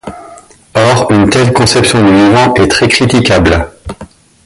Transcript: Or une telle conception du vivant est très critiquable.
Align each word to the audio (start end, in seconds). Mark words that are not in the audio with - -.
Or 0.73 1.11
une 1.11 1.29
telle 1.29 1.53
conception 1.53 2.01
du 2.03 2.11
vivant 2.11 2.55
est 2.55 2.67
très 2.69 2.87
critiquable. 2.87 3.69